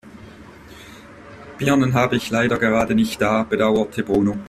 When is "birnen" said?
1.59-1.93